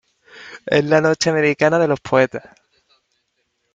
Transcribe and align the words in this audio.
es 0.65 0.83
la 0.83 0.99
noche 0.99 1.29
americana 1.29 1.77
de 1.77 1.87
los 1.87 1.99
poetas. 1.99 2.43